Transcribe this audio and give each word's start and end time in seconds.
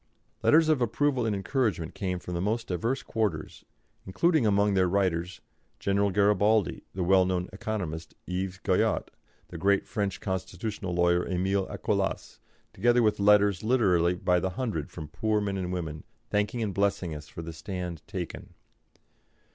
Letters 0.41 0.67
of 0.67 0.81
approval 0.81 1.27
and 1.27 1.35
encouragement 1.35 1.93
came 1.93 2.17
from 2.17 2.33
the 2.33 2.41
most 2.41 2.65
diverse 2.65 3.03
quarters, 3.03 3.63
including 4.07 4.47
among 4.47 4.73
their 4.73 4.87
writers 4.87 5.41
General 5.79 6.09
Garibaldi, 6.09 6.81
the 6.95 7.03
well 7.03 7.23
known 7.23 7.47
economist, 7.53 8.15
Yves 8.25 8.57
Guyot, 8.63 9.11
the 9.49 9.59
great 9.59 9.85
French 9.85 10.19
constitutional 10.19 10.95
lawyer, 10.95 11.23
Emile 11.27 11.67
Acollas, 11.69 12.39
together 12.73 13.03
with 13.03 13.19
letters 13.19 13.63
literally 13.63 14.15
by 14.15 14.39
the 14.39 14.49
hundred 14.49 14.89
from 14.89 15.07
poor 15.07 15.39
men 15.39 15.55
and 15.55 15.71
women 15.71 16.03
thanking 16.31 16.63
and 16.63 16.73
blessing 16.73 17.13
us 17.13 17.27
for 17.27 17.43
the 17.43 17.53
stand 17.53 18.01
taken. 18.07 18.55